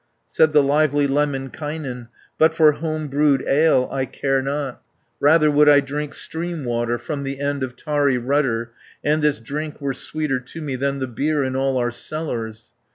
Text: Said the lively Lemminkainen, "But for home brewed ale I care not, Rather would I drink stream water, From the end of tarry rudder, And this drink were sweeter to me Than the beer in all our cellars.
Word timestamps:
Said 0.25 0.51
the 0.51 0.63
lively 0.63 1.05
Lemminkainen, 1.05 2.07
"But 2.39 2.55
for 2.55 2.71
home 2.71 3.07
brewed 3.07 3.43
ale 3.47 3.87
I 3.91 4.05
care 4.05 4.41
not, 4.41 4.81
Rather 5.19 5.51
would 5.51 5.69
I 5.69 5.79
drink 5.79 6.15
stream 6.15 6.65
water, 6.65 6.97
From 6.97 7.21
the 7.21 7.39
end 7.39 7.61
of 7.61 7.75
tarry 7.75 8.17
rudder, 8.17 8.71
And 9.03 9.21
this 9.21 9.39
drink 9.39 9.79
were 9.79 9.93
sweeter 9.93 10.39
to 10.39 10.59
me 10.59 10.75
Than 10.75 10.97
the 10.97 11.05
beer 11.07 11.43
in 11.43 11.55
all 11.55 11.77
our 11.77 11.91
cellars. 11.91 12.71